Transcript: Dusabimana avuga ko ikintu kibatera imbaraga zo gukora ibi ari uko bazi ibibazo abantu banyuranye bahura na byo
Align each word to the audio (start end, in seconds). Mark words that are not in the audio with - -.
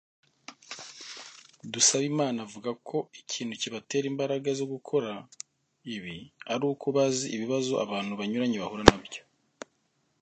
Dusabimana 1.71 2.37
avuga 2.47 2.71
ko 2.87 2.97
ikintu 3.21 3.53
kibatera 3.61 4.05
imbaraga 4.11 4.49
zo 4.59 4.65
gukora 4.73 5.11
ibi 5.95 6.17
ari 6.53 6.63
uko 6.71 6.85
bazi 6.95 7.25
ibibazo 7.35 7.73
abantu 7.85 8.11
banyuranye 8.19 8.57
bahura 8.63 8.83
na 8.89 8.97
byo 9.05 9.21